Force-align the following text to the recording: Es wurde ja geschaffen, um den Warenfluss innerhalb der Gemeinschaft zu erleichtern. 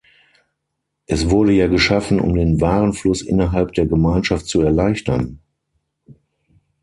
Es 1.05 1.29
wurde 1.29 1.51
ja 1.53 1.67
geschaffen, 1.67 2.19
um 2.19 2.33
den 2.33 2.59
Warenfluss 2.59 3.21
innerhalb 3.21 3.73
der 3.73 3.85
Gemeinschaft 3.85 4.47
zu 4.47 4.61
erleichtern. 4.61 5.37